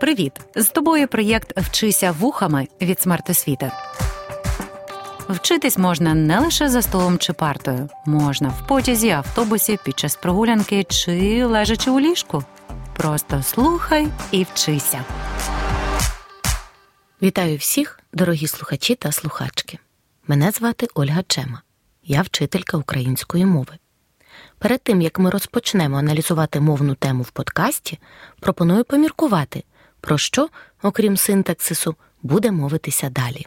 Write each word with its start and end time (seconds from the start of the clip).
Привіт! 0.00 0.32
З 0.56 0.68
тобою 0.68 1.08
проєкт 1.08 1.58
Вчися 1.60 2.12
вухами 2.12 2.68
від 2.80 3.00
смертосвіти. 3.00 3.72
Вчитись 5.28 5.78
можна 5.78 6.14
не 6.14 6.40
лише 6.40 6.68
за 6.68 6.82
столом 6.82 7.18
чи 7.18 7.32
партою, 7.32 7.88
можна 8.06 8.48
в 8.48 8.66
потязі, 8.66 9.10
автобусі, 9.10 9.78
під 9.84 9.98
час 9.98 10.16
прогулянки 10.16 10.84
чи 10.84 11.44
лежачи 11.44 11.90
у 11.90 12.00
ліжку. 12.00 12.44
Просто 12.96 13.42
слухай 13.42 14.08
і 14.30 14.44
вчися. 14.44 15.04
Вітаю 17.22 17.56
всіх, 17.56 18.00
дорогі 18.12 18.46
слухачі 18.46 18.94
та 18.94 19.12
слухачки. 19.12 19.78
Мене 20.26 20.50
звати 20.50 20.88
Ольга 20.94 21.22
Чема. 21.28 21.62
Я 22.04 22.22
вчителька 22.22 22.76
української 22.76 23.46
мови. 23.46 23.72
Перед 24.58 24.82
тим 24.82 25.02
як 25.02 25.18
ми 25.18 25.30
розпочнемо 25.30 25.96
аналізувати 25.96 26.60
мовну 26.60 26.94
тему 26.94 27.22
в 27.22 27.30
подкасті, 27.30 27.98
пропоную 28.40 28.84
поміркувати, 28.84 29.64
про 30.00 30.18
що, 30.18 30.48
окрім 30.82 31.16
синтаксису, 31.16 31.94
буде 32.22 32.50
мовитися 32.50 33.10
далі. 33.10 33.46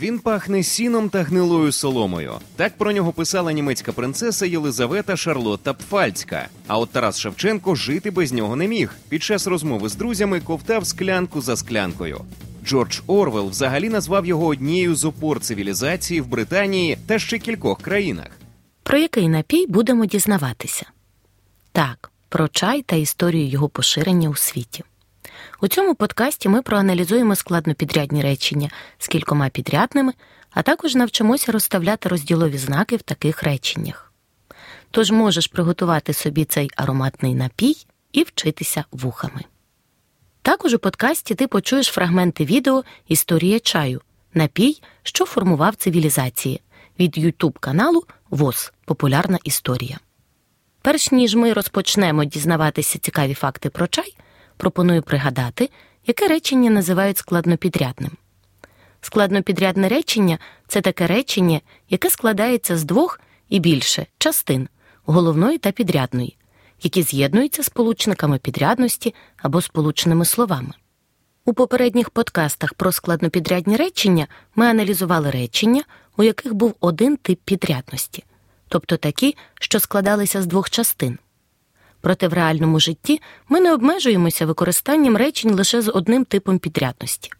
Він 0.00 0.18
пахне 0.18 0.62
сіном 0.62 1.08
та 1.08 1.22
гнилою 1.22 1.72
соломою. 1.72 2.32
Так 2.56 2.78
про 2.78 2.92
нього 2.92 3.12
писала 3.12 3.52
німецька 3.52 3.92
принцеса 3.92 4.46
Єлизавета 4.46 5.16
Шарлотта 5.16 5.74
Пфальцька. 5.74 6.48
А 6.66 6.78
от 6.78 6.90
Тарас 6.90 7.20
Шевченко 7.20 7.74
жити 7.74 8.10
без 8.10 8.32
нього 8.32 8.56
не 8.56 8.68
міг. 8.68 8.94
Під 9.08 9.22
час 9.22 9.46
розмови 9.46 9.88
з 9.88 9.94
друзями 9.94 10.40
ковтав 10.40 10.86
склянку 10.86 11.40
за 11.40 11.56
склянкою. 11.56 12.20
Джордж 12.64 13.00
Орвел 13.06 13.48
взагалі 13.48 13.88
назвав 13.88 14.26
його 14.26 14.46
однією 14.46 14.94
з 14.94 15.04
опор 15.04 15.40
цивілізації 15.40 16.20
в 16.20 16.26
Британії 16.26 16.98
та 17.06 17.18
ще 17.18 17.38
кількох 17.38 17.82
країнах. 17.82 18.30
Про 18.82 18.98
який 18.98 19.28
напій 19.28 19.66
будемо 19.66 20.06
дізнаватися? 20.06 20.86
Так, 21.72 22.10
про 22.28 22.48
чай 22.48 22.82
та 22.82 22.96
історію 22.96 23.48
його 23.48 23.68
поширення 23.68 24.28
у 24.28 24.36
світі. 24.36 24.84
У 25.60 25.68
цьому 25.68 25.94
подкасті 25.94 26.48
ми 26.48 26.62
проаналізуємо 26.62 27.34
складнопідрядні 27.34 28.22
речення 28.22 28.70
з 28.98 29.08
кількома 29.08 29.48
підрядними, 29.48 30.12
а 30.50 30.62
також 30.62 30.94
навчимося 30.94 31.52
розставляти 31.52 32.08
розділові 32.08 32.58
знаки 32.58 32.96
в 32.96 33.02
таких 33.02 33.42
реченнях. 33.42 34.12
Тож 34.90 35.10
можеш 35.10 35.46
приготувати 35.46 36.12
собі 36.12 36.44
цей 36.44 36.70
ароматний 36.76 37.34
напій 37.34 37.76
і 38.12 38.22
вчитися 38.22 38.84
вухами. 38.92 39.44
Також 40.42 40.74
у 40.74 40.78
подкасті 40.78 41.34
ти 41.34 41.46
почуєш 41.46 41.86
фрагменти 41.86 42.44
відео 42.44 42.84
Історія 43.08 43.60
чаю, 43.60 44.00
напій, 44.34 44.82
що 45.02 45.24
формував 45.24 45.74
цивілізації 45.74 46.60
від 47.00 47.18
YouTube 47.18 47.58
каналу 47.60 48.04
ВОЗ 48.30 48.72
Популярна 48.84 49.38
історія. 49.44 49.98
Перш 50.82 51.12
ніж 51.12 51.34
ми 51.34 51.52
розпочнемо 51.52 52.24
дізнаватися 52.24 52.98
цікаві 52.98 53.34
факти 53.34 53.70
про 53.70 53.86
чай, 53.86 54.14
пропоную 54.58 55.02
пригадати, 55.02 55.70
яке 56.06 56.28
речення 56.28 56.70
називають 56.70 57.18
складнопідрядним. 57.18 58.10
Складнопідрядне 59.00 59.88
речення 59.88 60.38
це 60.68 60.80
таке 60.80 61.06
речення, 61.06 61.60
яке 61.90 62.10
складається 62.10 62.76
з 62.76 62.84
двох 62.84 63.20
і 63.48 63.60
більше 63.60 64.06
частин 64.18 64.68
головної 65.04 65.58
та 65.58 65.72
підрядної, 65.72 66.36
які 66.82 67.02
з'єднуються 67.02 67.62
сполучниками 67.62 68.38
підрядності 68.38 69.14
або 69.36 69.60
сполучними 69.60 70.24
словами. 70.24 70.72
У 71.44 71.52
попередніх 71.52 72.10
подкастах 72.10 72.74
про 72.74 72.92
складнопідрядні 72.92 73.76
речення 73.76 74.26
ми 74.56 74.66
аналізували 74.66 75.30
речення, 75.30 75.82
у 76.16 76.22
яких 76.22 76.54
був 76.54 76.74
один 76.80 77.16
тип 77.16 77.40
підрядності, 77.44 78.24
тобто 78.68 78.96
такі, 78.96 79.36
що 79.60 79.80
складалися 79.80 80.42
з 80.42 80.46
двох 80.46 80.70
частин. 80.70 81.18
Проте 82.00 82.28
в 82.28 82.32
реальному 82.32 82.80
житті 82.80 83.20
ми 83.48 83.60
не 83.60 83.74
обмежуємося 83.74 84.46
використанням 84.46 85.16
речень 85.16 85.54
лише 85.54 85.82
з 85.82 85.90
одним 85.90 86.24
типом 86.24 86.58
підрядності. 86.58 87.30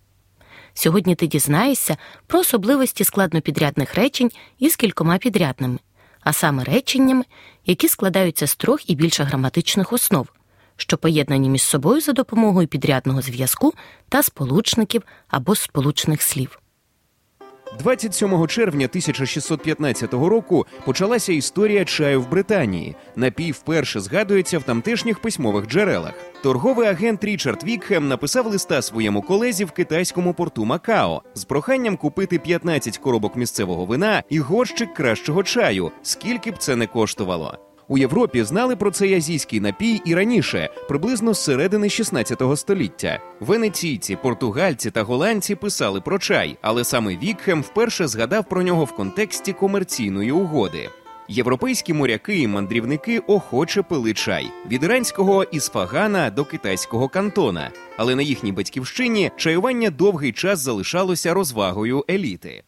Сьогодні 0.74 1.14
ти 1.14 1.26
дізнаєшся 1.26 1.96
про 2.26 2.40
особливості 2.40 3.04
складнопідрядних 3.04 3.94
речень 3.94 4.30
із 4.58 4.76
кількома 4.76 5.18
підрядними, 5.18 5.78
а 6.20 6.32
саме 6.32 6.64
реченнями, 6.64 7.24
які 7.66 7.88
складаються 7.88 8.47
з 8.47 8.56
трьох 8.56 8.91
і 8.91 8.94
більше 8.94 9.24
граматичних 9.24 9.92
основ, 9.92 10.28
що 10.76 10.98
поєднані 10.98 11.50
між 11.50 11.62
собою 11.62 12.00
за 12.00 12.12
допомогою 12.12 12.68
підрядного 12.68 13.22
зв'язку 13.22 13.74
та 14.08 14.22
сполучників 14.22 15.02
або 15.28 15.54
сполучних 15.54 16.22
слів. 16.22 16.58
27 17.78 18.46
червня 18.46 18.86
1615 18.86 20.12
року 20.12 20.66
почалася 20.84 21.32
історія 21.32 21.84
чаю 21.84 22.22
в 22.22 22.30
Британії. 22.30 22.96
Напій 23.16 23.52
вперше 23.52 24.00
згадується 24.00 24.58
в 24.58 24.62
тамтешніх 24.62 25.18
письмових 25.18 25.66
джерелах. 25.66 26.14
Торговий 26.42 26.88
агент 26.88 27.24
Річард 27.24 27.64
Вікхем 27.64 28.08
написав 28.08 28.46
листа 28.46 28.82
своєму 28.82 29.22
колезі 29.22 29.64
в 29.64 29.70
китайському 29.70 30.34
порту 30.34 30.64
Макао 30.64 31.22
з 31.34 31.44
проханням 31.44 31.96
купити 31.96 32.38
15 32.38 32.98
коробок 32.98 33.36
місцевого 33.36 33.84
вина 33.84 34.22
і 34.28 34.38
горщик 34.38 34.94
кращого 34.94 35.42
чаю, 35.42 35.90
скільки 36.02 36.50
б 36.50 36.58
це 36.58 36.76
не 36.76 36.86
коштувало. 36.86 37.67
У 37.91 37.99
Європі 37.99 38.44
знали 38.44 38.76
про 38.76 38.91
цей 38.91 39.15
азійський 39.15 39.60
напій 39.60 40.03
і 40.04 40.15
раніше, 40.15 40.71
приблизно 40.88 41.34
з 41.34 41.44
середини 41.44 41.91
16 41.91 42.43
століття. 42.56 43.21
Венеційці, 43.41 44.16
португальці 44.16 44.91
та 44.91 45.03
голландці 45.03 45.54
писали 45.54 46.00
про 46.00 46.19
чай, 46.19 46.56
але 46.62 46.84
саме 46.84 47.16
Вікхем 47.16 47.62
вперше 47.62 48.09
згадав 48.09 48.44
про 48.48 48.62
нього 48.62 48.84
в 48.84 48.93
контексті 48.93 49.53
комерційної 49.53 50.32
угоди. 50.32 50.88
Європейські 51.28 51.93
моряки 51.93 52.38
і 52.38 52.47
мандрівники 52.47 53.19
охоче 53.19 53.82
пили 53.82 54.15
чай 54.15 54.50
від 54.71 54.82
іранського 54.82 55.44
ісфагана 55.44 56.31
до 56.31 56.44
китайського 56.44 57.09
кантона. 57.09 57.71
Але 57.97 58.15
на 58.15 58.22
їхній 58.22 58.53
батьківщині 58.53 59.31
чаювання 59.37 59.91
довгий 59.91 60.32
час 60.32 60.59
залишалося 60.60 61.34
розвагою 61.34 62.04
еліти. 62.10 62.62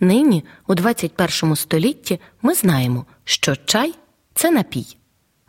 Нині, 0.00 0.44
у 0.66 0.74
21 0.74 1.56
столітті, 1.56 2.20
ми 2.42 2.54
знаємо, 2.54 3.06
що 3.24 3.56
чай 3.56 3.94
це 4.36 4.50
напій. 4.50 4.96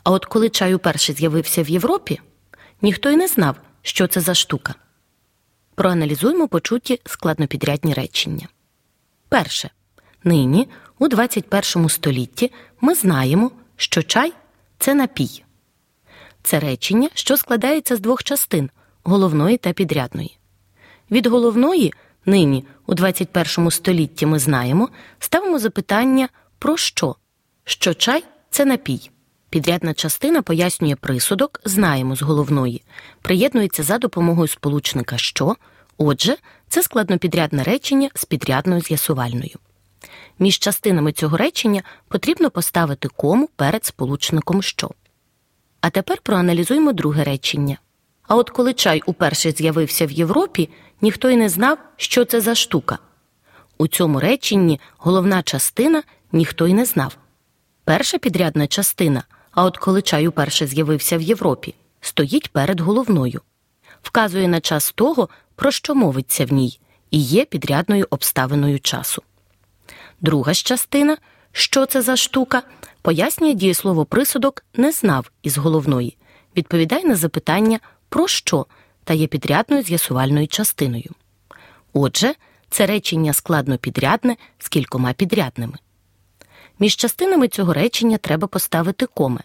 А 0.04 0.10
от 0.10 0.24
коли 0.24 0.48
чай 0.48 0.74
уперше 0.74 1.12
з'явився 1.12 1.62
в 1.62 1.68
Європі, 1.68 2.20
ніхто 2.82 3.10
й 3.10 3.16
не 3.16 3.28
знав, 3.28 3.56
що 3.82 4.06
це 4.06 4.20
за 4.20 4.34
штука. 4.34 4.74
Проаналізуємо 5.74 6.48
почуті 6.48 7.00
складнопідрядні 7.06 7.94
речення. 7.94 8.48
Перше. 9.28 9.70
Нині, 10.24 10.68
у 10.98 11.08
21 11.08 11.88
столітті, 11.88 12.52
ми 12.80 12.94
знаємо, 12.94 13.50
що 13.76 14.02
чай 14.02 14.32
це 14.78 14.94
напій. 14.94 15.44
Це 16.42 16.60
речення, 16.60 17.08
що 17.14 17.36
складається 17.36 17.96
з 17.96 18.00
двох 18.00 18.24
частин 18.24 18.70
головної 19.02 19.56
та 19.56 19.72
підрядної. 19.72 20.38
Від 21.10 21.26
головної 21.26 21.92
нині, 22.26 22.64
у 22.86 22.94
21 22.94 23.70
столітті, 23.70 24.26
ми 24.26 24.38
знаємо, 24.38 24.88
ставимо 25.18 25.58
запитання 25.58 26.28
про 26.58 26.76
що? 26.76 27.16
Що 27.64 27.94
чай 27.94 28.24
це 28.58 28.64
напій. 28.64 29.10
Підрядна 29.50 29.94
частина 29.94 30.42
пояснює 30.42 30.94
присудок, 30.94 31.60
знаємо 31.64 32.16
з 32.16 32.22
головної, 32.22 32.82
приєднується 33.22 33.82
за 33.82 33.98
допомогою 33.98 34.48
сполучника 34.48 35.18
що. 35.18 35.56
Отже, 35.98 36.36
це 36.68 36.82
складнопідрядне 36.82 37.62
речення 37.62 38.10
з 38.14 38.24
підрядною 38.24 38.80
з'ясувальною. 38.80 39.58
Між 40.38 40.58
частинами 40.58 41.12
цього 41.12 41.36
речення 41.36 41.82
потрібно 42.08 42.50
поставити 42.50 43.08
кому 43.08 43.48
перед 43.56 43.84
сполучником 43.84 44.62
що. 44.62 44.90
А 45.80 45.90
тепер 45.90 46.20
проаналізуємо 46.22 46.92
друге 46.92 47.24
речення. 47.24 47.78
А 48.22 48.36
от 48.36 48.50
коли 48.50 48.74
чай 48.74 49.02
уперше 49.06 49.50
з'явився 49.50 50.06
в 50.06 50.10
Європі, 50.10 50.68
ніхто 51.00 51.30
й 51.30 51.36
не 51.36 51.48
знав, 51.48 51.78
що 51.96 52.24
це 52.24 52.40
за 52.40 52.54
штука. 52.54 52.98
У 53.78 53.86
цьому 53.86 54.20
реченні 54.20 54.80
головна 54.96 55.42
частина 55.42 56.02
ніхто 56.32 56.66
й 56.66 56.74
не 56.74 56.84
знав. 56.84 57.16
Перша 57.88 58.18
підрядна 58.18 58.66
частина, 58.66 59.24
а 59.50 59.64
от 59.64 59.78
коли 59.78 60.02
чай 60.02 60.28
уперше 60.28 60.66
з'явився 60.66 61.18
в 61.18 61.22
Європі, 61.22 61.74
стоїть 62.00 62.52
перед 62.52 62.80
головною, 62.80 63.40
вказує 64.02 64.48
на 64.48 64.60
час 64.60 64.92
того, 64.92 65.28
про 65.56 65.70
що 65.70 65.94
мовиться 65.94 66.44
в 66.44 66.52
ній, 66.52 66.80
і 67.10 67.20
є 67.20 67.44
підрядною 67.44 68.06
обставиною 68.10 68.80
часу. 68.80 69.22
Друга 70.20 70.54
ж 70.54 70.64
частина, 70.64 71.16
що 71.52 71.86
це 71.86 72.02
за 72.02 72.16
штука, 72.16 72.62
пояснює 73.02 73.54
дієслово 73.54 74.04
присудок 74.04 74.64
не 74.74 74.92
знав 74.92 75.30
із 75.42 75.58
головної, 75.58 76.16
відповідає 76.56 77.04
на 77.04 77.16
запитання 77.16 77.80
про 78.08 78.28
що 78.28 78.66
та 79.04 79.14
є 79.14 79.26
підрядною 79.26 79.82
з'ясувальною 79.82 80.48
частиною. 80.48 81.10
Отже, 81.92 82.34
це 82.70 82.86
речення 82.86 83.32
складно 83.32 83.78
підрядне 83.78 84.36
з 84.58 84.68
кількома 84.68 85.12
підрядними. 85.12 85.78
Між 86.78 86.96
частинами 86.96 87.48
цього 87.48 87.72
речення 87.72 88.18
треба 88.18 88.48
поставити 88.48 89.06
коми, 89.06 89.40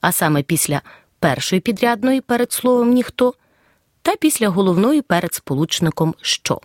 а 0.00 0.12
саме 0.12 0.42
після 0.42 0.82
першої 1.18 1.60
підрядної 1.60 2.20
перед 2.20 2.52
словом 2.52 2.90
ніхто 2.90 3.34
та 4.02 4.16
після 4.16 4.48
головної 4.48 5.02
перед 5.02 5.34
сполучником 5.34 6.14
що. 6.20 6.60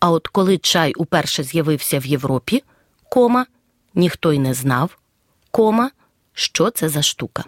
А 0.00 0.10
от 0.10 0.28
коли 0.28 0.58
чай 0.58 0.92
уперше 0.96 1.42
з'явився 1.42 1.98
в 1.98 2.06
Європі, 2.06 2.64
кома, 3.10 3.46
ніхто 3.94 4.32
й 4.32 4.38
не 4.38 4.54
знав, 4.54 4.98
кома, 5.50 5.90
що 6.32 6.70
це 6.70 6.88
за 6.88 7.02
штука. 7.02 7.44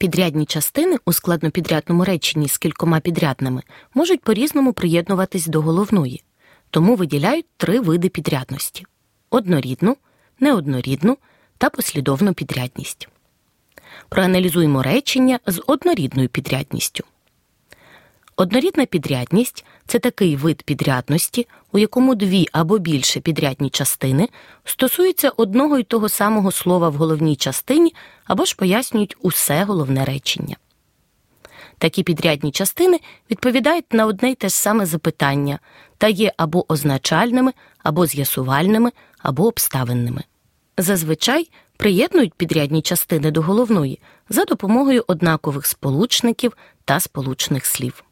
Підрядні 0.00 0.46
частини 0.46 0.96
у 1.04 1.12
складнопідрядному 1.12 2.04
реченні 2.04 2.48
з 2.48 2.58
кількома 2.58 3.00
підрядними 3.00 3.62
можуть 3.94 4.20
по-різному 4.20 4.72
приєднуватись 4.72 5.46
до 5.46 5.60
головної, 5.60 6.22
тому 6.70 6.96
виділяють 6.96 7.46
три 7.56 7.80
види 7.80 8.08
підрядності: 8.08 8.86
однорідну, 9.30 9.96
неоднорідну 10.38 11.18
та 11.58 11.70
послідовну 11.70 12.34
підрядність. 12.34 13.08
Проаналізуємо 14.08 14.82
речення 14.82 15.38
з 15.46 15.62
однорідною 15.66 16.28
підрядністю. 16.28 17.04
Однорідна 18.40 18.86
підрядність 18.86 19.64
це 19.86 19.98
такий 19.98 20.36
вид 20.36 20.62
підрядності, 20.62 21.48
у 21.72 21.78
якому 21.78 22.14
дві 22.14 22.46
або 22.52 22.78
більше 22.78 23.20
підрядні 23.20 23.70
частини 23.70 24.28
стосуються 24.64 25.32
одного 25.36 25.78
й 25.78 25.82
того 25.82 26.08
самого 26.08 26.52
слова 26.52 26.88
в 26.88 26.94
головній 26.94 27.36
частині 27.36 27.94
або 28.24 28.44
ж 28.44 28.56
пояснюють 28.56 29.16
усе 29.22 29.64
головне 29.64 30.04
речення. 30.04 30.56
Такі 31.78 32.02
підрядні 32.02 32.50
частини 32.50 33.00
відповідають 33.30 33.92
на 33.92 34.06
одне 34.06 34.30
й 34.30 34.34
те 34.34 34.48
ж 34.48 34.54
саме 34.54 34.86
запитання 34.86 35.58
та 35.98 36.08
є 36.08 36.32
або 36.36 36.72
означальними, 36.72 37.52
або 37.82 38.06
з'ясувальними, 38.06 38.90
або 39.18 39.46
обставинними. 39.46 40.22
Зазвичай 40.78 41.50
приєднують 41.76 42.34
підрядні 42.34 42.82
частини 42.82 43.30
до 43.30 43.42
головної 43.42 44.00
за 44.28 44.44
допомогою 44.44 45.04
однакових 45.06 45.66
сполучників 45.66 46.56
та 46.84 47.00
сполучних 47.00 47.66
слів. 47.66 48.04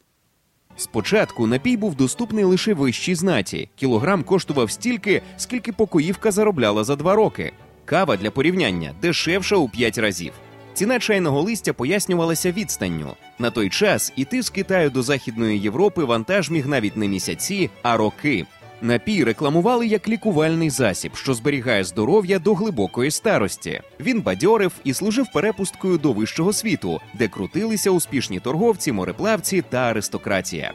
Спочатку 0.79 1.47
напій 1.47 1.77
був 1.77 1.95
доступний 1.95 2.45
лише 2.45 2.75
вищій 2.75 3.15
знаті. 3.15 3.69
Кілограм 3.77 4.23
коштував 4.23 4.71
стільки, 4.71 5.23
скільки 5.37 5.73
покоївка 5.73 6.31
заробляла 6.31 6.85
за 6.85 6.97
два 6.97 7.15
роки. 7.15 7.53
Кава 7.85 8.17
для 8.17 8.31
порівняння 8.31 8.93
дешевша 9.03 9.57
у 9.57 9.69
п'ять 9.69 9.99
разів. 9.99 10.33
Ціна 10.75 10.99
чайного 10.99 11.43
листя 11.43 11.73
пояснювалася 11.73 12.53
відстанню. 12.53 13.13
На 13.39 13.51
той 13.51 13.69
час 13.69 14.13
іти 14.17 14.43
з 14.43 14.51
Китаю 14.51 14.91
до 14.91 15.03
Західної 15.03 15.59
Європи 15.59 16.05
вантаж 16.05 16.51
міг 16.51 16.69
навіть 16.69 16.97
не 16.97 17.09
місяці, 17.09 17.71
а 17.83 17.97
роки. 17.97 18.47
Напій 18.83 19.25
рекламували 19.25 19.87
як 19.87 20.09
лікувальний 20.09 20.71
засіб, 20.71 21.17
що 21.17 21.35
зберігає 21.35 21.85
здоров'я 21.85 22.39
до 22.39 22.55
глибокої 22.55 23.11
старості. 23.11 23.81
Він 24.01 24.21
бадьорив 24.21 24.73
і 24.85 24.95
служив 24.95 25.27
перепусткою 25.35 25.99
до 25.99 26.13
вищого 26.13 26.53
світу, 26.53 27.01
де 27.15 27.29
крутилися 27.29 27.91
успішні 27.91 28.41
торговці, 28.41 28.93
мореплавці 28.93 29.63
та 29.71 29.79
аристократія. 29.79 30.73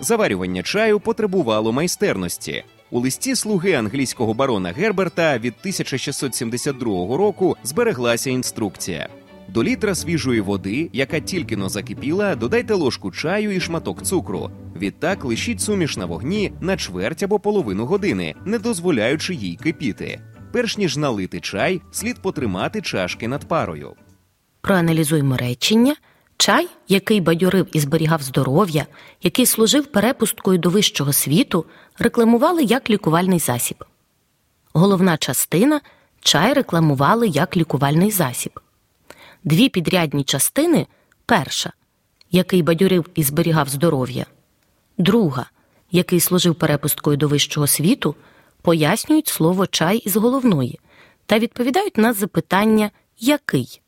Заварювання 0.00 0.62
чаю 0.62 1.00
потребувало 1.00 1.72
майстерності. 1.72 2.64
У 2.90 3.00
листі 3.00 3.36
слуги 3.36 3.72
англійського 3.72 4.34
барона 4.34 4.72
Герберта 4.72 5.38
від 5.38 5.54
1672 5.60 7.16
року 7.16 7.56
збереглася 7.64 8.30
інструкція. 8.30 9.08
До 9.48 9.64
літра 9.64 9.94
свіжої 9.94 10.40
води, 10.40 10.90
яка 10.92 11.20
тільки 11.20 11.56
но 11.56 11.68
закипіла, 11.68 12.34
додайте 12.34 12.74
ложку 12.74 13.10
чаю 13.10 13.50
і 13.50 13.60
шматок 13.60 14.02
цукру. 14.02 14.50
Відтак 14.76 15.24
лишіть 15.24 15.60
суміш 15.60 15.96
на 15.96 16.06
вогні 16.06 16.52
на 16.60 16.76
чверть 16.76 17.22
або 17.22 17.38
половину 17.38 17.86
години, 17.86 18.34
не 18.44 18.58
дозволяючи 18.58 19.34
їй 19.34 19.56
кипіти. 19.56 20.20
Перш 20.52 20.78
ніж 20.78 20.96
налити 20.96 21.40
чай, 21.40 21.80
слід 21.92 22.22
потримати 22.22 22.82
чашки 22.82 23.28
над 23.28 23.48
парою. 23.48 23.94
Проаналізуємо 24.60 25.36
речення. 25.36 25.96
Чай, 26.36 26.68
який 26.88 27.20
бадьорив 27.20 27.66
і 27.72 27.80
зберігав 27.80 28.22
здоров'я, 28.22 28.86
який 29.22 29.46
служив 29.46 29.86
перепусткою 29.86 30.58
до 30.58 30.70
вищого 30.70 31.12
світу, 31.12 31.64
рекламували 31.98 32.62
як 32.62 32.90
лікувальний 32.90 33.38
засіб. 33.38 33.84
Головна 34.72 35.16
частина 35.16 35.80
чай 36.20 36.52
рекламували 36.52 37.28
як 37.28 37.56
лікувальний 37.56 38.10
засіб. 38.10 38.60
Дві 39.46 39.68
підрядні 39.68 40.24
частини 40.24 40.86
перша, 41.26 41.72
який 42.30 42.62
бадьорив 42.62 43.10
і 43.14 43.22
зберігав 43.22 43.68
здоров'я, 43.68 44.26
друга, 44.98 45.46
який 45.90 46.20
служив 46.20 46.54
перепусткою 46.54 47.16
до 47.16 47.28
вищого 47.28 47.66
світу, 47.66 48.14
пояснюють 48.62 49.28
слово 49.28 49.66
чай 49.66 49.98
із 49.98 50.16
головної 50.16 50.80
та 51.26 51.38
відповідають 51.38 51.96
на 51.96 52.12
запитання 52.12 52.90
який. 53.18 53.80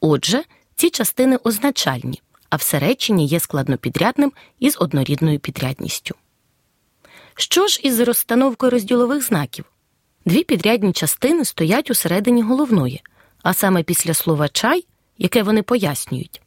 Отже, 0.00 0.44
ці 0.74 0.90
частини 0.90 1.38
означальні, 1.44 2.22
а 2.50 2.56
все 2.56 2.78
речення 2.78 3.24
є 3.24 3.40
складнопідрядним 3.40 4.32
із 4.58 4.76
однорідною 4.80 5.38
підрядністю. 5.38 6.14
Що 7.34 7.66
ж 7.66 7.80
із 7.82 8.00
розстановкою 8.00 8.70
розділових 8.70 9.22
знаків? 9.22 9.64
Дві 10.24 10.44
підрядні 10.44 10.92
частини 10.92 11.44
стоять 11.44 11.90
усередині 11.90 12.42
головної, 12.42 13.02
а 13.42 13.54
саме 13.54 13.82
після 13.82 14.14
слова 14.14 14.48
чай, 14.48 14.86
яке 15.18 15.42
вони 15.42 15.62
пояснюють. 15.62 16.42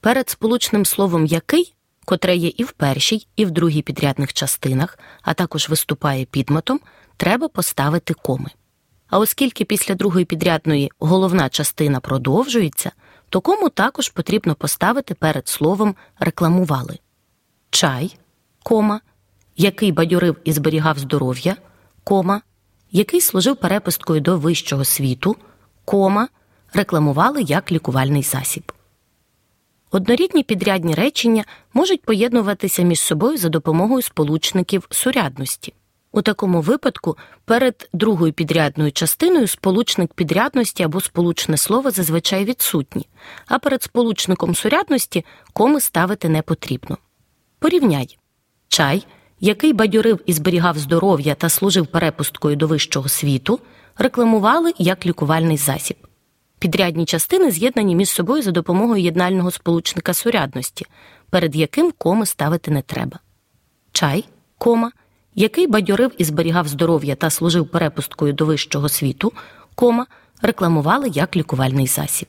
Перед 0.00 0.30
сполучним 0.30 0.86
словом 0.86 1.26
який, 1.26 1.74
котре 2.04 2.36
є 2.36 2.52
і 2.56 2.64
в 2.64 2.72
першій, 2.72 3.26
і 3.36 3.44
в 3.44 3.50
другій 3.50 3.82
підрядних 3.82 4.32
частинах, 4.32 4.98
а 5.22 5.34
також 5.34 5.68
виступає 5.68 6.24
підметом, 6.24 6.80
треба 7.16 7.48
поставити 7.48 8.14
коми. 8.14 8.50
А 9.08 9.18
оскільки 9.18 9.64
після 9.64 9.94
другої 9.94 10.24
підрядної 10.24 10.90
головна 10.98 11.48
частина 11.48 12.00
продовжується, 12.00 12.92
то 13.28 13.40
кому 13.40 13.68
також 13.68 14.08
потрібно 14.08 14.54
поставити 14.54 15.14
перед 15.14 15.48
словом 15.48 15.94
рекламували 16.18 16.98
чай, 17.70 18.18
кома, 18.62 19.00
який 19.56 19.92
бадьорив 19.92 20.36
і 20.44 20.52
зберігав 20.52 20.98
здоров'я, 20.98 21.56
кома, 22.04 22.42
який 22.90 23.20
служив 23.20 23.56
переписткою 23.56 24.20
до 24.20 24.38
вищого 24.38 24.84
світу, 24.84 25.36
кома, 25.88 26.28
рекламували 26.74 27.42
як 27.42 27.72
лікувальний 27.72 28.22
засіб. 28.22 28.72
Однорідні 29.90 30.42
підрядні 30.42 30.94
речення 30.94 31.44
можуть 31.74 32.02
поєднуватися 32.02 32.82
між 32.82 33.00
собою 33.00 33.38
за 33.38 33.48
допомогою 33.48 34.02
сполучників 34.02 34.86
сурядності. 34.90 35.74
У 36.12 36.22
такому 36.22 36.60
випадку 36.60 37.16
перед 37.44 37.88
другою 37.92 38.32
підрядною 38.32 38.92
частиною 38.92 39.46
сполучник 39.46 40.14
підрядності 40.14 40.82
або 40.82 41.00
сполучне 41.00 41.56
слово 41.56 41.90
зазвичай 41.90 42.44
відсутні, 42.44 43.08
а 43.46 43.58
перед 43.58 43.82
сполучником 43.82 44.54
сурядності 44.54 45.24
коми 45.52 45.80
ставити 45.80 46.28
не 46.28 46.42
потрібно. 46.42 46.98
Порівняй 47.58 48.18
чай, 48.68 49.06
який 49.40 49.72
бадьорив 49.72 50.20
і 50.26 50.32
зберігав 50.32 50.78
здоров'я 50.78 51.34
та 51.34 51.48
служив 51.48 51.86
перепусткою 51.86 52.56
до 52.56 52.66
вищого 52.66 53.08
світу, 53.08 53.60
рекламували 53.98 54.72
як 54.78 55.06
лікувальний 55.06 55.56
засіб. 55.56 55.96
Підрядні 56.58 57.04
частини 57.04 57.50
з'єднані 57.50 57.96
між 57.96 58.10
собою 58.10 58.42
за 58.42 58.50
допомогою 58.50 59.02
єднального 59.02 59.50
сполучника 59.50 60.14
сурядності, 60.14 60.86
перед 61.30 61.56
яким 61.56 61.92
коми 61.98 62.26
ставити 62.26 62.70
не 62.70 62.82
треба. 62.82 63.18
Чай, 63.92 64.24
кома– 64.58 64.92
який 65.38 65.66
бадьорив 65.66 66.12
і 66.18 66.24
зберігав 66.24 66.68
здоров'я 66.68 67.14
та 67.14 67.30
служив 67.30 67.68
перепусткою 67.68 68.32
до 68.32 68.46
вищого 68.46 68.88
світу, 68.88 69.32
кома 69.74 70.06
рекламували 70.42 71.08
як 71.08 71.36
лікувальний 71.36 71.86
засіб. 71.86 72.28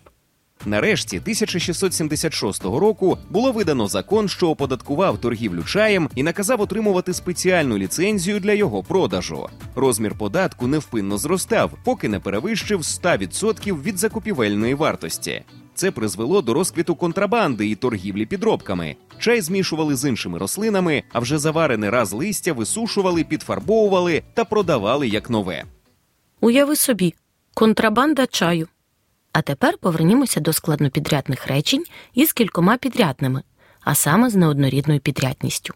Нарешті 0.66 1.18
1676 1.18 2.64
року 2.64 3.18
було 3.30 3.52
видано 3.52 3.88
закон, 3.88 4.30
що 4.30 4.50
оподаткував 4.50 5.18
торгівлю 5.18 5.64
чаєм 5.64 6.10
і 6.16 6.24
наказав 6.24 6.62
отримувати 6.62 7.14
спеціальну 7.14 7.78
ліцензію 7.78 8.40
для 8.40 8.54
його 8.54 8.84
продажу. 8.84 9.50
Розмір 9.76 10.16
податку 10.18 10.68
невпинно 10.68 11.18
зростав, 11.18 11.72
поки 11.84 12.10
не 12.10 12.20
перевищив 12.20 12.80
100% 12.80 13.84
від 13.84 13.98
закупівельної 13.98 14.74
вартості. 14.74 15.44
Це 15.76 15.92
призвело 15.92 16.42
до 16.42 16.54
розквіту 16.54 16.96
контрабанди 16.96 17.68
і 17.68 17.76
торгівлі 17.76 18.26
підробками. 18.26 18.96
Чай 19.20 19.42
змішували 19.42 19.96
з 19.96 20.10
іншими 20.10 20.38
рослинами, 20.38 21.04
а 21.12 21.20
вже 21.20 21.38
заварене 21.38 21.92
раз 21.92 22.14
листя 22.14 22.54
висушували, 22.54 23.24
підфарбовували 23.24 24.24
та 24.34 24.46
продавали 24.46 25.08
як 25.08 25.30
нове. 25.30 25.64
Уяви 26.42 26.76
собі, 26.76 27.14
контрабанда 27.54 28.28
чаю. 28.28 28.68
А 29.34 29.42
тепер 29.42 29.78
повернімося 29.78 30.40
до 30.40 30.54
складнопідрядних 30.54 31.48
речень 31.48 31.84
із 32.14 32.34
кількома 32.34 32.78
підрядними, 32.78 33.44
а 33.82 33.96
саме 33.96 34.30
з 34.30 34.36
неоднорідною 34.36 35.00
підрядністю. 35.00 35.74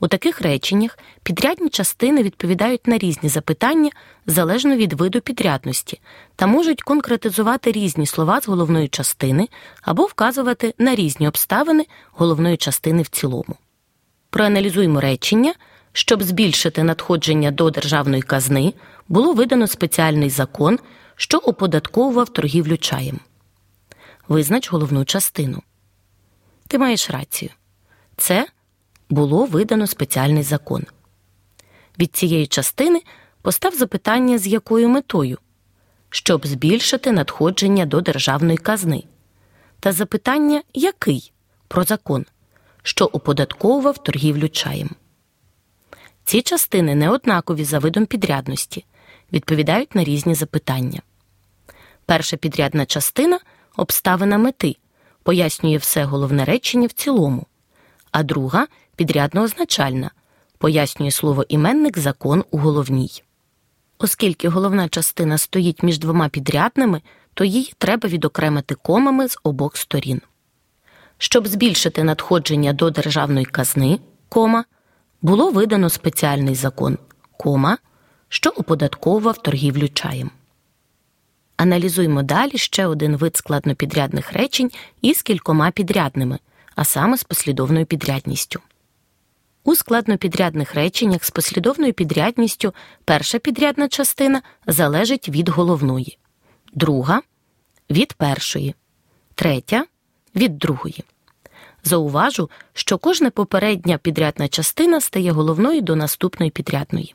У 0.00 0.08
таких 0.08 0.40
реченнях 0.40 0.98
підрядні 1.22 1.68
частини 1.68 2.22
відповідають 2.22 2.86
на 2.86 2.98
різні 2.98 3.28
запитання 3.28 3.90
залежно 4.26 4.76
від 4.76 4.92
виду 4.92 5.20
підрядності 5.20 6.00
та 6.36 6.46
можуть 6.46 6.82
конкретизувати 6.82 7.72
різні 7.72 8.06
слова 8.06 8.40
з 8.40 8.48
головної 8.48 8.88
частини 8.88 9.48
або 9.82 10.02
вказувати 10.02 10.74
на 10.78 10.94
різні 10.94 11.28
обставини 11.28 11.86
головної 12.12 12.56
частини 12.56 13.02
в 13.02 13.08
цілому. 13.08 13.56
Проаналізуємо 14.30 15.00
речення. 15.00 15.54
Щоб 15.96 16.22
збільшити 16.22 16.82
надходження 16.82 17.50
до 17.50 17.70
державної 17.70 18.22
казни, 18.22 18.74
було 19.08 19.32
видано 19.32 19.66
спеціальний 19.66 20.30
закон, 20.30 20.78
що 21.16 21.38
оподатковував 21.38 22.28
торгівлю 22.28 22.76
чаєм. 22.76 23.20
Визнач 24.28 24.72
головну 24.72 25.04
частину. 25.04 25.62
Ти 26.66 26.78
маєш 26.78 27.10
рацію. 27.10 27.50
Це 28.16 28.46
було 29.10 29.46
видано 29.46 29.86
спеціальний 29.86 30.42
закон. 30.42 30.84
Від 31.98 32.16
цієї 32.16 32.46
частини 32.46 33.02
постав 33.42 33.74
запитання, 33.74 34.38
з 34.38 34.46
якою 34.46 34.88
метою, 34.88 35.38
щоб 36.10 36.46
збільшити 36.46 37.12
надходження 37.12 37.86
до 37.86 38.00
державної 38.00 38.58
казни. 38.58 39.04
та 39.80 39.92
запитання 39.92 40.62
який 40.74 41.32
про 41.68 41.84
закон, 41.84 42.26
що 42.82 43.04
оподатковував 43.04 43.98
торгівлю 43.98 44.48
чаєм. 44.48 44.90
Ці 46.24 46.42
частини 46.42 46.94
не 46.94 47.10
однакові 47.10 47.64
за 47.64 47.78
видом 47.78 48.06
підрядності, 48.06 48.84
відповідають 49.34 49.94
на 49.94 50.04
різні 50.04 50.34
запитання. 50.34 51.02
Перша 52.06 52.36
підрядна 52.36 52.86
частина 52.86 53.40
обставина 53.76 54.38
мети, 54.38 54.76
пояснює 55.22 55.76
все 55.76 56.04
головне 56.04 56.44
речення 56.44 56.86
в 56.86 56.92
цілому, 56.92 57.46
а 58.10 58.22
друга 58.22 58.66
підрядно 58.96 59.42
означальна, 59.42 60.10
пояснює 60.58 61.10
слово 61.10 61.44
іменник 61.48 61.98
закон 61.98 62.44
у 62.50 62.58
головній. 62.58 63.22
Оскільки 63.98 64.48
головна 64.48 64.88
частина 64.88 65.38
стоїть 65.38 65.82
між 65.82 65.98
двома 65.98 66.28
підрядними, 66.28 67.02
то 67.34 67.44
її 67.44 67.74
треба 67.78 68.08
відокремити 68.08 68.74
комами 68.74 69.28
з 69.28 69.38
обох 69.42 69.76
сторін. 69.76 70.20
Щоб 71.18 71.46
збільшити 71.46 72.04
надходження 72.04 72.72
до 72.72 72.90
державної 72.90 73.46
казни, 73.46 73.98
кома, 74.28 74.64
було 75.22 75.50
видано 75.50 75.90
спеціальний 75.90 76.54
закон, 76.54 76.98
кома, 77.36 77.78
що 78.28 78.50
оподатковував 78.50 79.38
торгівлю 79.38 79.88
чаєм. 79.88 80.30
Аналізуємо 81.56 82.22
далі 82.22 82.58
ще 82.58 82.86
один 82.86 83.16
вид 83.16 83.36
складнопідрядних 83.36 84.32
речень 84.32 84.70
із 85.02 85.22
кількома 85.22 85.70
підрядними, 85.70 86.38
а 86.76 86.84
саме 86.84 87.18
з 87.18 87.24
послідовною 87.24 87.86
підрядністю. 87.86 88.60
У 89.64 89.74
складнопідрядних 89.74 90.74
реченнях 90.74 91.24
з 91.24 91.30
послідовною 91.30 91.92
підрядністю 91.92 92.74
перша 93.04 93.38
підрядна 93.38 93.88
частина 93.88 94.42
залежить 94.66 95.28
від 95.28 95.48
головної, 95.48 96.18
друга 96.72 97.22
від 97.90 98.12
першої, 98.12 98.74
третя 99.34 99.84
від 100.34 100.58
другої. 100.58 101.04
Зауважу, 101.84 102.50
що 102.72 102.98
кожна 102.98 103.30
попередня 103.30 103.98
підрядна 103.98 104.48
частина 104.48 105.00
стає 105.00 105.32
головною 105.32 105.80
до 105.80 105.96
наступної 105.96 106.50
підрядної. 106.50 107.14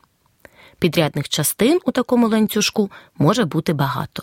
Підрядних 0.80 1.28
частин 1.28 1.80
у 1.86 1.92
такому 1.92 2.28
ланцюжку 2.28 2.90
може 3.18 3.44
бути 3.44 3.72
багато. 3.72 4.22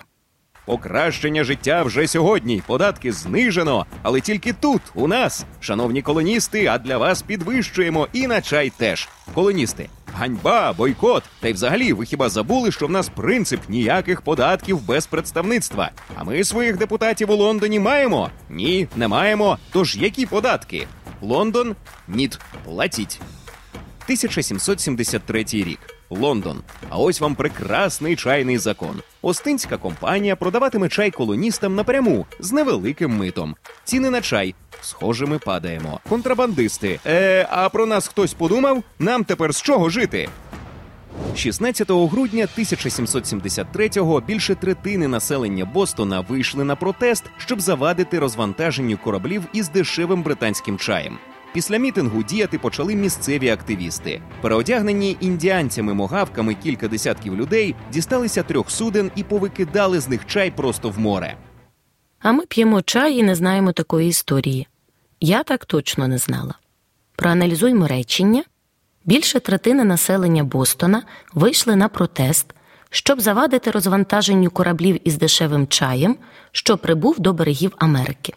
Покращення 0.65 1.43
життя 1.43 1.83
вже 1.83 2.07
сьогодні. 2.07 2.63
Податки 2.67 3.11
знижено, 3.11 3.85
але 4.03 4.21
тільки 4.21 4.53
тут, 4.53 4.81
у 4.95 5.07
нас, 5.07 5.45
шановні 5.59 6.01
колоністи, 6.01 6.65
а 6.65 6.77
для 6.77 6.97
вас 6.97 7.21
підвищуємо 7.21 8.07
і 8.13 8.27
на 8.27 8.41
чай 8.41 8.71
теж. 8.77 9.09
Колоністи, 9.33 9.89
ганьба, 10.13 10.73
бойкот. 10.73 11.23
Та 11.39 11.47
й 11.47 11.53
взагалі, 11.53 11.93
ви 11.93 12.05
хіба 12.05 12.29
забули, 12.29 12.71
що 12.71 12.87
в 12.87 12.91
нас 12.91 13.09
принцип 13.09 13.61
ніяких 13.69 14.21
податків 14.21 14.81
без 14.81 15.07
представництва? 15.07 15.91
А 16.15 16.23
ми 16.23 16.43
своїх 16.43 16.77
депутатів 16.77 17.31
у 17.31 17.35
Лондоні 17.35 17.79
маємо? 17.79 18.29
Ні, 18.49 18.87
не 18.95 19.07
маємо. 19.07 19.57
Тож 19.71 19.97
які 19.97 20.25
податки? 20.25 20.87
Лондон? 21.21 21.75
Ніт. 22.07 22.39
Платіть. 22.65 23.19
1773 24.05 25.45
рік. 25.51 25.96
Лондон. 26.09 26.61
А 26.89 26.97
ось 26.97 27.21
вам 27.21 27.35
прекрасний 27.35 28.15
чайний 28.15 28.57
закон. 28.57 29.01
Остинська 29.21 29.77
компанія 29.77 30.35
продаватиме 30.35 30.89
чай 30.89 31.11
колоністам 31.11 31.75
напряму 31.75 32.25
з 32.39 32.51
невеликим 32.51 33.17
митом. 33.17 33.55
Ціни 33.83 34.09
на 34.09 34.21
чай. 34.21 34.55
Схоже, 34.81 35.25
ми 35.25 35.39
падаємо. 35.39 35.99
Контрабандисти. 36.09 36.99
Е, 37.05 37.47
а 37.49 37.69
про 37.69 37.85
нас 37.85 38.07
хтось 38.07 38.33
подумав? 38.33 38.83
Нам 38.99 39.23
тепер 39.23 39.55
з 39.55 39.61
чого 39.61 39.89
жити? 39.89 40.29
16 41.35 41.91
грудня 41.91 42.47
1773-го 42.57 44.21
більше 44.21 44.55
третини 44.55 45.07
населення 45.07 45.65
Бостона 45.65 46.19
вийшли 46.19 46.63
на 46.63 46.75
протест, 46.75 47.23
щоб 47.37 47.61
завадити 47.61 48.19
розвантаженню 48.19 48.97
кораблів 48.97 49.43
із 49.53 49.69
дешевим 49.69 50.23
британським 50.23 50.77
чаєм. 50.77 51.17
Після 51.57 51.77
мітингу 51.77 52.23
діяти 52.23 52.59
почали 52.59 52.95
місцеві 52.95 53.49
активісти. 53.49 54.21
Переодягнені 54.41 55.17
індіанцями-могавками 55.21 56.55
кілька 56.63 56.87
десятків 56.87 57.35
людей 57.35 57.75
дісталися 57.93 58.43
трьох 58.43 58.71
суден 58.71 59.11
і 59.15 59.23
повикидали 59.23 59.99
з 59.99 60.09
них 60.09 60.25
чай 60.25 60.51
просто 60.51 60.89
в 60.89 60.99
море. 60.99 61.37
А 62.19 62.31
ми 62.31 62.45
п'ємо 62.45 62.81
чай 62.81 63.17
і 63.17 63.23
не 63.23 63.35
знаємо 63.35 63.71
такої 63.71 64.09
історії. 64.09 64.67
Я 65.19 65.43
так 65.43 65.65
точно 65.65 66.07
не 66.07 66.17
знала. 66.17 66.53
Проаналізуймо 67.15 67.87
речення. 67.87 68.43
Більше 69.05 69.39
третини 69.39 69.83
населення 69.83 70.43
Бостона 70.43 71.03
вийшли 71.33 71.75
на 71.75 71.89
протест, 71.89 72.53
щоб 72.89 73.21
завадити 73.21 73.71
розвантаженню 73.71 74.49
кораблів 74.49 75.07
із 75.07 75.17
дешевим 75.17 75.67
чаєм, 75.67 76.17
що 76.51 76.77
прибув 76.77 77.19
до 77.19 77.33
берегів 77.33 77.73
Америки. 77.77 78.33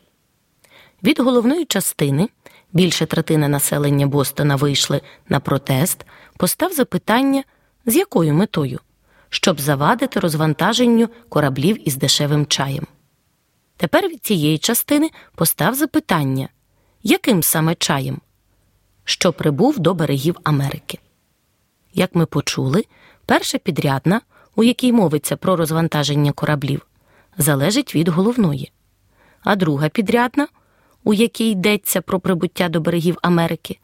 Від 1.03 1.21
головної 1.21 1.65
частини 1.65 2.29
більше 2.73 3.07
третини 3.07 3.49
населення 3.49 4.07
Бостона 4.07 4.57
вийшли 4.57 5.01
на 5.29 5.41
протест, 5.41 6.07
постав 6.37 6.73
запитання, 6.73 7.45
з 7.87 7.97
якою 7.97 8.35
метою, 8.35 8.81
щоб 9.29 9.61
завадити 9.61 10.21
розвантаженню 10.21 11.09
кораблів 11.29 11.89
із 11.89 11.97
дешевим 11.97 12.47
чаєм. 12.47 12.87
Тепер 13.77 14.09
від 14.09 14.25
цієї 14.25 14.59
частини 14.59 15.11
постав 15.35 15.75
запитання, 15.75 16.49
яким 17.03 17.43
саме 17.43 17.75
чаєм, 17.75 18.21
що 19.05 19.33
прибув 19.33 19.79
до 19.79 19.95
берегів 19.95 20.37
Америки. 20.45 20.99
Як 21.95 22.15
ми 22.15 22.27
почули, 22.27 22.85
перша 23.27 23.59
підрядна, 23.59 24.21
у 24.57 24.65
якій 24.65 24.93
мовиться 24.93 25.37
про 25.37 25.57
розвантаження 25.57 26.33
кораблів, 26.33 26.87
залежить 27.39 27.95
від 27.95 28.09
головної, 28.09 28.73
а 29.43 29.57
друга 29.57 29.89
підрядна– 29.89 30.49
у 31.05 31.15
якій 31.15 31.51
йдеться 31.51 32.01
про 32.01 32.21
прибуття 32.21 32.69
до 32.69 32.81
берегів 32.81 33.19
Америки, 33.23 33.79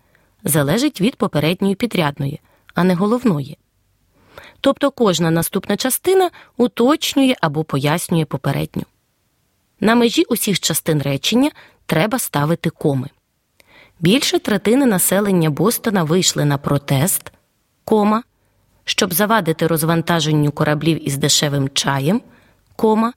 залежить 0.45 1.01
від 1.01 1.17
попередньої 1.17 1.75
підрядної, 1.75 2.41
а 2.75 2.85
не 2.85 2.95
головної. 2.95 3.59
Тобто 4.61 4.91
кожна 4.91 5.31
наступна 5.31 5.77
частина 5.77 6.31
уточнює 6.57 7.35
або 7.41 7.65
пояснює 7.65 8.25
попередню. 8.25 8.83
На 9.81 9.95
межі 9.95 10.23
усіх 10.23 10.61
частин 10.61 11.03
речення 11.03 11.51
треба 11.87 12.19
ставити 12.19 12.71
коми. 12.71 13.09
Більше 14.01 14.39
третини 14.39 14.87
населення 14.87 15.51
Бостона 15.51 16.05
вийшли 16.05 16.45
на 16.45 16.59
протест, 16.59 17.33
кома, 17.85 18.23
щоб 18.85 19.15
завадити 19.15 19.67
розвантаженню 19.67 20.53
кораблів 20.53 21.09
із 21.09 21.17
дешевим 21.17 21.69
чаєм, 21.69 22.23
кома, 22.77 23.13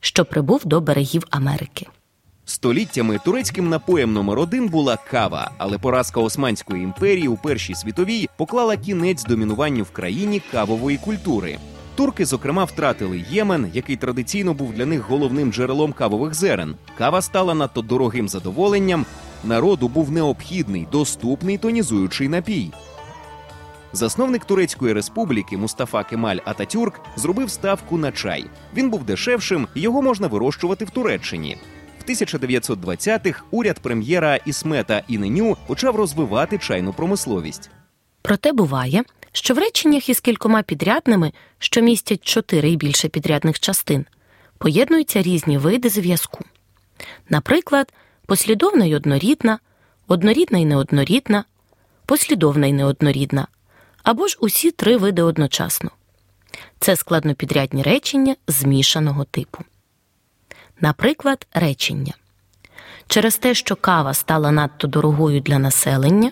що 0.00 0.24
прибув 0.24 0.62
до 0.64 0.80
берегів 0.80 1.24
Америки. 1.30 1.86
Століттями 2.48 3.18
турецьким 3.24 3.68
напоєм 3.68 4.12
номер 4.12 4.38
один 4.38 4.68
була 4.68 4.98
кава, 5.10 5.50
але 5.58 5.78
поразка 5.78 6.20
Османської 6.20 6.82
імперії 6.82 7.28
у 7.28 7.36
Першій 7.36 7.74
світовій 7.74 8.28
поклала 8.36 8.76
кінець 8.76 9.24
домінуванню 9.24 9.82
в 9.82 9.90
країні 9.90 10.42
кавової 10.52 10.96
культури. 10.96 11.58
Турки, 11.94 12.24
зокрема, 12.24 12.64
втратили 12.64 13.24
Ємен, 13.30 13.70
який 13.74 13.96
традиційно 13.96 14.54
був 14.54 14.72
для 14.72 14.86
них 14.86 15.00
головним 15.08 15.52
джерелом 15.52 15.92
кавових 15.92 16.34
зерен. 16.34 16.74
Кава 16.98 17.22
стала 17.22 17.54
надто 17.54 17.82
дорогим 17.82 18.28
задоволенням. 18.28 19.06
Народу 19.44 19.88
був 19.88 20.10
необхідний, 20.10 20.86
доступний 20.92 21.58
тонізуючий 21.58 22.28
напій. 22.28 22.70
Засновник 23.92 24.44
Турецької 24.44 24.92
республіки 24.92 25.56
Мустафа 25.56 26.04
Кемаль 26.04 26.38
Ататюрк 26.44 27.00
зробив 27.16 27.50
ставку 27.50 27.98
на 27.98 28.12
чай. 28.12 28.44
Він 28.74 28.90
був 28.90 29.04
дешевшим, 29.04 29.68
його 29.74 30.02
можна 30.02 30.26
вирощувати 30.26 30.84
в 30.84 30.90
Туреччині. 30.90 31.58
1920-х 32.08 33.42
уряд 33.50 33.80
прем'єра 33.80 34.36
Ісмета 34.36 35.02
Іненю 35.08 35.56
почав 35.66 35.96
розвивати 35.96 36.58
чайну 36.58 36.92
промисловість. 36.92 37.70
Проте 38.22 38.52
буває, 38.52 39.04
що 39.32 39.54
в 39.54 39.58
реченнях 39.58 40.08
із 40.08 40.20
кількома 40.20 40.62
підрядними, 40.62 41.32
що 41.58 41.80
містять 41.80 42.24
чотири 42.24 42.70
і 42.70 42.76
більше 42.76 43.08
підрядних 43.08 43.60
частин, 43.60 44.06
поєднуються 44.58 45.22
різні 45.22 45.58
види 45.58 45.88
зв'язку. 45.88 46.44
Наприклад, 47.28 47.92
послідовна 48.26 48.84
й 48.84 48.94
однорідна, 48.94 49.58
однорідна 50.08 50.58
й 50.58 50.64
неоднорідна, 50.64 51.44
послідовна 52.06 52.66
й 52.66 52.72
неоднорідна, 52.72 53.46
або 54.02 54.28
ж 54.28 54.38
усі 54.40 54.70
три 54.70 54.96
види 54.96 55.22
одночасно. 55.22 55.90
Це 56.80 56.96
складнопідрядні 56.96 57.82
речення 57.82 58.36
змішаного 58.48 59.24
типу. 59.24 59.64
Наприклад, 60.80 61.46
речення. 61.52 62.14
Через 63.06 63.38
те, 63.38 63.54
що 63.54 63.76
кава 63.76 64.14
стала 64.14 64.50
надто 64.50 64.86
дорогою 64.86 65.40
для 65.40 65.58
населення, 65.58 66.30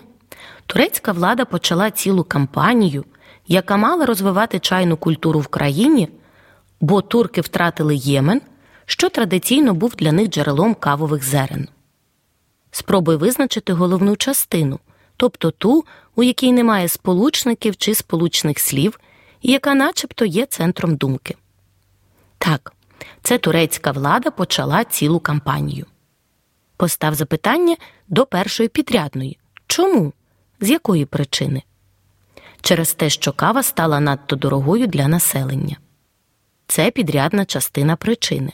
турецька 0.65 1.11
влада 1.11 1.45
почала 1.45 1.91
цілу 1.91 2.23
кампанію, 2.23 3.05
яка 3.47 3.77
мала 3.77 4.05
розвивати 4.05 4.59
чайну 4.59 4.97
культуру 4.97 5.39
в 5.39 5.47
країні, 5.47 6.09
бо 6.81 7.01
турки 7.01 7.41
втратили 7.41 7.95
Ємен, 7.95 8.41
що 8.85 9.09
традиційно 9.09 9.73
був 9.73 9.95
для 9.95 10.11
них 10.11 10.29
джерелом 10.29 10.75
кавових 10.75 11.23
зерен. 11.23 11.67
Спробуй 12.71 13.15
визначити 13.15 13.73
головну 13.73 14.15
частину, 14.15 14.79
тобто 15.17 15.51
ту, 15.51 15.85
у 16.15 16.23
якій 16.23 16.51
немає 16.51 16.87
сполучників 16.87 17.77
чи 17.77 17.95
сполучних 17.95 18.59
слів, 18.59 18.99
і 19.41 19.51
яка 19.51 19.73
начебто 19.73 20.25
є 20.25 20.45
центром 20.45 20.95
думки. 20.95 21.35
Так, 22.37 22.73
це 23.23 23.37
турецька 23.37 23.91
влада 23.91 24.31
почала 24.31 24.83
цілу 24.83 25.19
кампанію. 25.19 25.85
Постав 26.77 27.13
запитання 27.13 27.75
до 28.07 28.25
першої 28.25 28.69
підрядної. 28.69 29.37
Чому? 29.67 30.13
З 30.61 30.69
якої 30.69 31.05
причини? 31.05 31.63
Через 32.61 32.93
те, 32.93 33.09
що 33.09 33.31
кава 33.33 33.63
стала 33.63 33.99
надто 33.99 34.35
дорогою 34.35 34.87
для 34.87 35.07
населення. 35.07 35.77
Це 36.67 36.91
підрядна 36.91 37.45
частина 37.45 37.95
причини. 37.95 38.51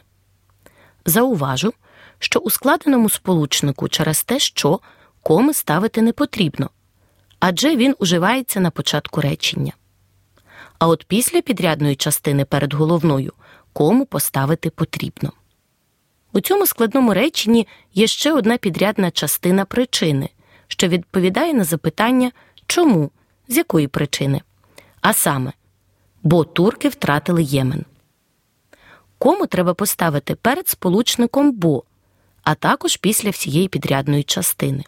Зауважу, 1.06 1.74
що 2.20 2.40
у 2.40 2.50
складеному 2.50 3.10
сполучнику 3.10 3.88
через 3.88 4.24
те, 4.24 4.40
що 4.40 4.80
коми 5.24 5.54
ставити 5.54 6.02
не 6.02 6.14
потрібно, 6.14 6.70
адже 7.40 7.76
він 7.76 7.96
уживається 8.00 8.60
на 8.60 8.72
початку 8.72 9.22
речення. 9.22 9.74
А 10.80 10.88
от 10.88 11.06
після 11.06 11.42
підрядної 11.42 11.96
частини 11.96 12.46
перед 12.46 12.74
головною 12.74 13.34
кому 13.74 14.06
поставити 14.06 14.70
потрібно. 14.70 15.32
У 16.34 16.40
цьому 16.40 16.66
складному 16.66 17.14
реченні 17.14 17.68
є 17.94 18.08
ще 18.08 18.34
одна 18.34 18.58
підрядна 18.58 19.12
частина 19.12 19.66
причини, 19.66 20.30
що 20.68 20.88
відповідає 20.88 21.54
на 21.54 21.64
запитання 21.64 22.32
чому, 22.68 23.12
з 23.48 23.58
якої 23.58 23.88
причини. 23.88 24.42
А 25.02 25.14
саме, 25.14 25.54
бо 26.24 26.44
турки 26.44 26.90
втратили 26.90 27.44
Ємен. 27.44 27.86
Кому 29.18 29.48
треба 29.48 29.74
поставити 29.74 30.36
перед 30.36 30.68
сполучником 30.68 31.52
бо, 31.52 31.84
а 32.44 32.56
також 32.56 32.98
після 32.98 33.30
всієї 33.30 33.68
підрядної 33.68 34.24
частини. 34.24 34.84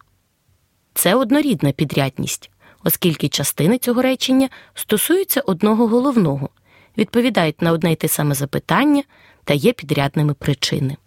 Це 0.94 1.16
однорідна 1.16 1.72
підрядність, 1.72 2.52
оскільки 2.84 3.30
частини 3.30 3.78
цього 3.78 4.02
речення 4.02 4.50
стосуються 4.74 5.42
одного 5.42 5.88
головного, 5.88 6.50
відповідають 6.98 7.62
на 7.62 7.72
одне 7.72 7.92
й 7.92 7.96
те 7.96 8.08
саме 8.08 8.36
запитання 8.36 9.04
та 9.44 9.54
є 9.54 9.74
підрядними 9.74 10.34
причини. 10.34 10.98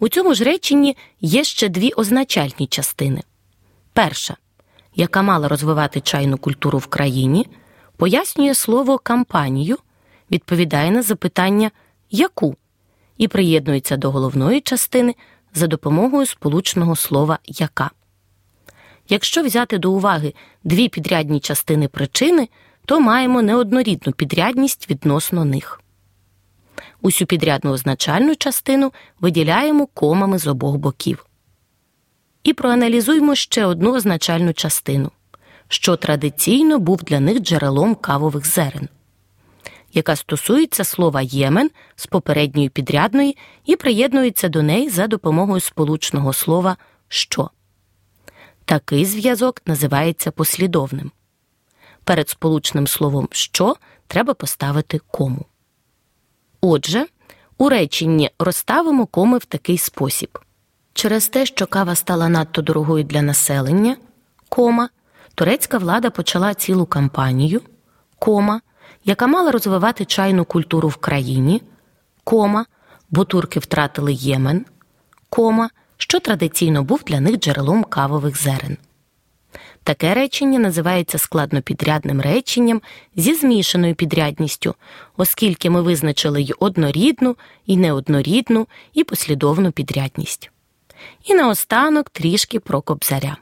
У 0.00 0.08
цьому 0.08 0.34
ж 0.34 0.44
реченні 0.44 0.96
є 1.20 1.44
ще 1.44 1.68
дві 1.68 1.92
означальні 1.96 2.66
частини. 2.66 3.22
Перша, 3.92 4.36
яка 4.94 5.22
мала 5.22 5.48
розвивати 5.48 6.00
чайну 6.00 6.38
культуру 6.38 6.78
в 6.78 6.86
країні, 6.86 7.46
пояснює 7.96 8.54
слово 8.54 8.98
кампанію, 8.98 9.76
відповідає 10.30 10.90
на 10.90 11.02
запитання 11.02 11.70
яку 12.10 12.56
і 13.18 13.28
приєднується 13.28 13.96
до 13.96 14.10
головної 14.10 14.60
частини 14.60 15.14
за 15.54 15.66
допомогою 15.66 16.26
сполучного 16.26 16.96
слова 16.96 17.38
яка. 17.46 17.90
Якщо 19.08 19.42
взяти 19.42 19.78
до 19.78 19.92
уваги 19.92 20.34
дві 20.64 20.88
підрядні 20.88 21.40
частини 21.40 21.88
причини, 21.88 22.48
то 22.86 23.00
маємо 23.00 23.42
неоднорідну 23.42 24.12
підрядність 24.12 24.90
відносно 24.90 25.44
них. 25.44 25.80
Усю 27.02 27.26
підрядну 27.26 27.70
означальну 27.70 28.36
частину 28.36 28.92
виділяємо 29.20 29.86
комами 29.86 30.38
з 30.38 30.46
обох 30.46 30.76
боків. 30.76 31.26
І 32.42 32.52
проаналізуємо 32.52 33.34
ще 33.34 33.66
одну 33.66 33.94
означальну 33.94 34.52
частину, 34.52 35.10
що 35.68 35.96
традиційно 35.96 36.78
був 36.78 37.02
для 37.02 37.20
них 37.20 37.38
джерелом 37.38 37.94
кавових 37.94 38.46
зерен, 38.46 38.88
яка 39.92 40.16
стосується 40.16 40.84
слова 40.84 41.22
Ємен 41.22 41.70
з 41.96 42.06
попередньої 42.06 42.68
підрядної 42.68 43.36
і 43.64 43.76
приєднується 43.76 44.48
до 44.48 44.62
неї 44.62 44.88
за 44.88 45.06
допомогою 45.06 45.60
сполучного 45.60 46.32
слова 46.32 46.76
що. 47.08 47.50
Такий 48.64 49.04
зв'язок 49.04 49.62
називається 49.66 50.30
послідовним. 50.30 51.10
Перед 52.04 52.28
сполучним 52.28 52.86
словом 52.86 53.28
що 53.30 53.76
треба 54.06 54.34
поставити 54.34 55.00
кому. 55.10 55.44
Отже, 56.60 57.06
у 57.58 57.68
реченні 57.68 58.30
розставимо 58.38 59.06
коми 59.06 59.38
в 59.38 59.44
такий 59.44 59.78
спосіб. 59.78 60.38
Через 60.92 61.28
те, 61.28 61.46
що 61.46 61.66
кава 61.66 61.94
стала 61.94 62.28
надто 62.28 62.62
дорогою 62.62 63.04
для 63.04 63.22
населення, 63.22 63.96
кома, 64.48 64.88
турецька 65.34 65.78
влада 65.78 66.10
почала 66.10 66.54
цілу 66.54 66.86
кампанію, 66.86 67.60
кома, 68.18 68.60
яка 69.04 69.26
мала 69.26 69.50
розвивати 69.50 70.04
чайну 70.04 70.44
культуру 70.44 70.88
в 70.88 70.96
країні, 70.96 71.62
кома, 72.24 72.66
бо 73.10 73.24
турки 73.24 73.60
втратили 73.60 74.12
Ємен, 74.12 74.64
кома, 75.30 75.70
що 75.96 76.20
традиційно 76.20 76.82
був 76.82 77.02
для 77.06 77.20
них 77.20 77.36
джерелом 77.36 77.84
кавових 77.84 78.42
зерен. 78.42 78.76
Таке 79.84 80.14
речення 80.14 80.58
називається 80.58 81.18
складнопідрядним 81.18 82.20
реченням 82.20 82.82
зі 83.16 83.34
змішаною 83.34 83.94
підрядністю, 83.94 84.74
оскільки 85.16 85.70
ми 85.70 85.82
визначили 85.82 86.42
й 86.42 86.54
однорідну, 86.58 87.36
і 87.66 87.76
неоднорідну, 87.76 88.66
і 88.94 89.04
послідовну 89.04 89.72
підрядність. 89.72 90.50
І 91.24 91.34
наостанок 91.34 92.10
трішки 92.10 92.60
про 92.60 92.80
кобзаря. 92.80 93.36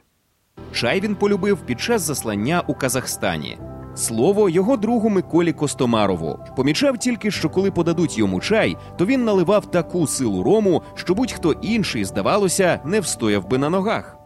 Чай 0.71 0.99
він 0.99 1.15
полюбив 1.15 1.65
під 1.65 1.81
час 1.81 2.01
заслання 2.01 2.63
у 2.67 2.73
Казахстані. 2.73 3.57
Слово 3.95 4.49
його 4.49 4.77
другу 4.77 5.09
Миколі 5.09 5.53
Костомарову 5.53 6.39
помічав 6.55 6.97
тільки, 6.97 7.31
що 7.31 7.49
коли 7.49 7.71
подадуть 7.71 8.17
йому 8.17 8.39
чай, 8.39 8.77
то 8.97 9.05
він 9.05 9.23
наливав 9.23 9.71
таку 9.71 10.07
силу 10.07 10.43
рому, 10.43 10.81
що 10.95 11.15
будь-хто 11.15 11.51
інший, 11.51 12.05
здавалося, 12.05 12.79
не 12.85 12.99
встояв 12.99 13.49
би 13.49 13.57
на 13.57 13.69
ногах. 13.69 14.22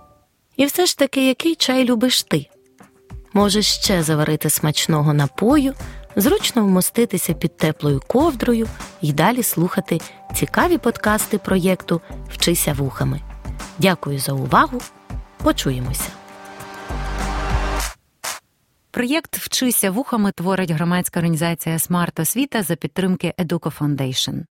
І 0.57 0.65
все 0.65 0.85
ж 0.85 0.97
таки, 0.97 1.27
який 1.27 1.55
чай 1.55 1.85
любиш 1.85 2.23
ти? 2.23 2.45
Можеш 3.33 3.65
ще 3.65 4.03
заварити 4.03 4.49
смачного 4.49 5.13
напою, 5.13 5.73
зручно 6.15 6.63
вмоститися 6.63 7.33
під 7.33 7.57
теплою 7.57 8.01
ковдрою 8.07 8.67
і 9.01 9.13
далі 9.13 9.43
слухати 9.43 9.99
цікаві 10.35 10.77
подкасти 10.77 11.37
проєкту 11.37 12.01
Вчися 12.29 12.73
вухами. 12.73 13.21
Дякую 13.77 14.19
за 14.19 14.33
увагу. 14.33 14.81
Почуємося. 15.43 16.09
Проєкт 18.91 19.37
Вчися 19.37 19.91
вухами 19.91 20.31
творить 20.31 20.71
громадська 20.71 21.19
організація 21.19 21.79
Смарт 21.79 22.19
Освіта 22.19 22.63
за 22.63 22.75
підтримки 22.75 23.33
Educo 23.37 23.77
Foundation. 23.79 24.43